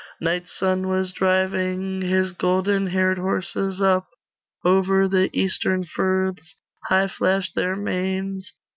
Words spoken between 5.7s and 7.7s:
firths High flashed